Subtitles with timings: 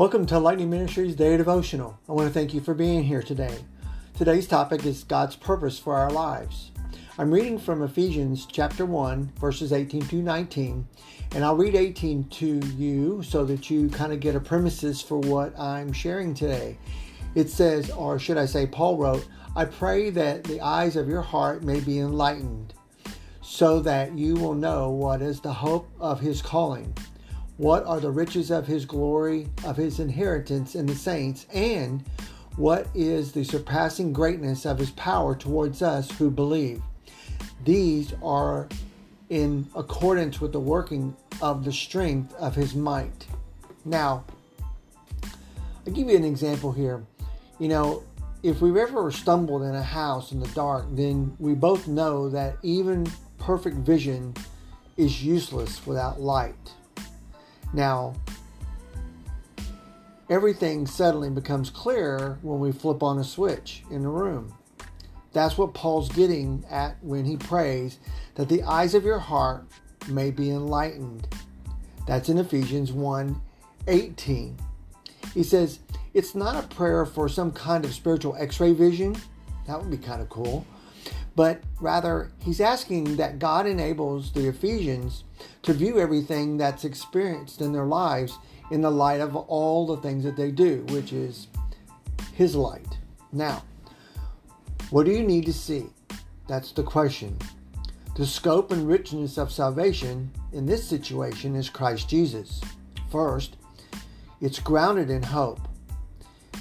[0.00, 2.00] Welcome to Lightning Ministries Day Devotional.
[2.08, 3.54] I want to thank you for being here today.
[4.16, 6.70] Today's topic is God's purpose for our lives.
[7.18, 10.88] I'm reading from Ephesians chapter 1, verses 18 to 19,
[11.32, 15.18] and I'll read 18 to you so that you kind of get a premises for
[15.18, 16.78] what I'm sharing today.
[17.34, 21.20] It says, or should I say, Paul wrote, I pray that the eyes of your
[21.20, 22.72] heart may be enlightened,
[23.42, 26.96] so that you will know what is the hope of his calling
[27.60, 32.02] what are the riches of his glory, of his inheritance in the saints, and
[32.56, 36.80] what is the surpassing greatness of his power towards us who believe?
[37.66, 38.66] These are
[39.28, 43.26] in accordance with the working of the strength of his might.
[43.84, 44.24] Now,
[45.22, 47.04] I'll give you an example here.
[47.58, 48.04] You know,
[48.42, 52.56] if we've ever stumbled in a house in the dark, then we both know that
[52.62, 54.32] even perfect vision
[54.96, 56.56] is useless without light.
[57.72, 58.14] Now,
[60.28, 64.54] everything suddenly becomes clear when we flip on a switch in the room.
[65.32, 67.98] That's what Paul's getting at when he prays
[68.34, 69.64] that the eyes of your heart
[70.08, 71.28] may be enlightened.
[72.06, 73.40] That's in Ephesians 1
[73.86, 74.56] 18.
[75.32, 75.78] He says,
[76.14, 79.16] It's not a prayer for some kind of spiritual x ray vision.
[79.66, 80.66] That would be kind of cool
[81.36, 85.24] but rather he's asking that God enables the Ephesians
[85.62, 88.38] to view everything that's experienced in their lives
[88.70, 91.48] in the light of all the things that they do, which is
[92.34, 92.98] his light.
[93.32, 93.62] Now,
[94.90, 95.86] what do you need to see?
[96.48, 97.36] That's the question.
[98.16, 102.60] The scope and richness of salvation in this situation is Christ Jesus.
[103.10, 103.56] First,
[104.40, 105.60] it's grounded in hope,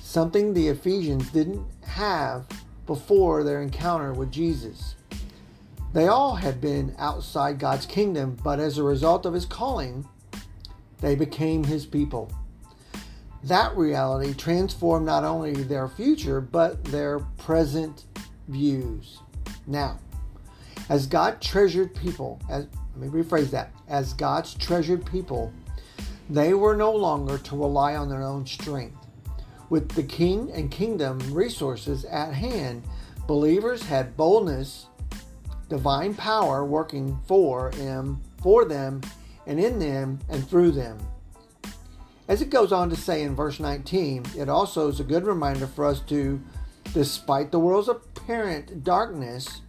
[0.00, 2.46] something the Ephesians didn't have
[2.86, 4.94] before their encounter with Jesus.
[5.92, 10.06] They all had been outside God's kingdom, but as a result of his calling,
[11.00, 12.30] they became his people.
[13.44, 18.04] That reality transformed not only their future, but their present
[18.48, 19.20] views.
[19.66, 19.98] Now,
[20.88, 25.52] as God treasured people, as let me rephrase that, as God's treasured people,
[26.30, 29.05] they were no longer to rely on their own strength.
[29.68, 32.84] With the king and kingdom resources at hand,
[33.26, 34.86] believers had boldness,
[35.68, 39.00] divine power working for them, for them,
[39.46, 40.98] and in them and through them.
[42.28, 45.66] As it goes on to say in verse 19, it also is a good reminder
[45.66, 46.40] for us to,
[46.92, 49.62] despite the world's apparent darkness,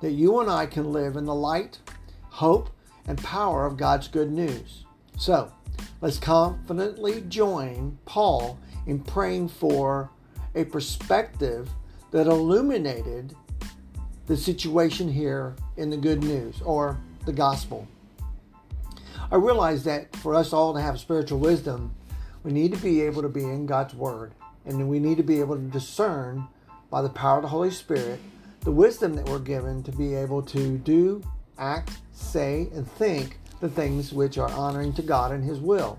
[0.00, 1.80] that you and I can live in the light,
[2.28, 2.70] hope,
[3.06, 4.84] and power of God's good news.
[5.16, 5.52] So,
[6.00, 10.10] let's confidently join Paul in praying for
[10.54, 11.68] a perspective
[12.10, 13.34] that illuminated
[14.26, 17.86] the situation here in the good news or the gospel.
[19.30, 21.94] I realize that for us all to have spiritual wisdom,
[22.42, 24.32] we need to be able to be in God's Word
[24.64, 26.46] and we need to be able to discern
[26.90, 28.20] by the power of the Holy Spirit
[28.60, 31.22] the wisdom that we're given to be able to do,
[31.56, 35.98] act, say, and think the things which are honoring to God and His will.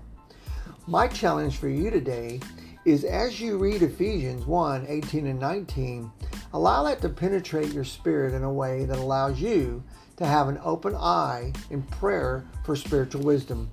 [0.86, 2.40] My challenge for you today
[2.84, 6.10] is as you read Ephesians 1 18 and 19,
[6.52, 9.82] allow that to penetrate your spirit in a way that allows you
[10.16, 13.70] to have an open eye in prayer for spiritual wisdom.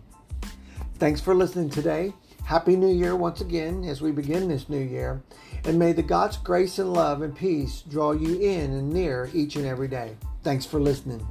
[0.95, 2.13] Thanks for listening today.
[2.43, 5.23] Happy New Year once again as we begin this new year.
[5.63, 9.55] And may the God's grace and love and peace draw you in and near each
[9.55, 10.15] and every day.
[10.43, 11.25] Thanks for listening.